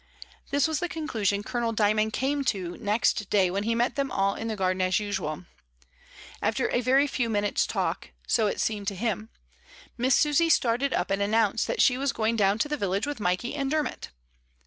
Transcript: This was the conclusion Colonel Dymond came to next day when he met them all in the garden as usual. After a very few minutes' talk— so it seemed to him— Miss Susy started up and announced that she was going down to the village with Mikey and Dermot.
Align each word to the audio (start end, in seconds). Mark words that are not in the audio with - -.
This 0.49 0.67
was 0.67 0.79
the 0.79 0.89
conclusion 0.89 1.43
Colonel 1.43 1.73
Dymond 1.73 2.11
came 2.13 2.43
to 2.45 2.75
next 2.79 3.29
day 3.29 3.51
when 3.51 3.61
he 3.61 3.75
met 3.75 3.95
them 3.95 4.09
all 4.09 4.33
in 4.33 4.47
the 4.47 4.55
garden 4.55 4.81
as 4.81 4.99
usual. 4.99 5.45
After 6.41 6.71
a 6.71 6.81
very 6.81 7.05
few 7.05 7.29
minutes' 7.29 7.67
talk— 7.67 8.09
so 8.27 8.47
it 8.47 8.59
seemed 8.59 8.87
to 8.87 8.95
him— 8.95 9.29
Miss 9.99 10.15
Susy 10.15 10.49
started 10.49 10.91
up 10.91 11.11
and 11.11 11.21
announced 11.21 11.67
that 11.67 11.83
she 11.83 11.99
was 11.99 12.13
going 12.13 12.35
down 12.35 12.57
to 12.57 12.67
the 12.67 12.77
village 12.77 13.05
with 13.05 13.19
Mikey 13.19 13.53
and 13.53 13.69
Dermot. 13.69 14.09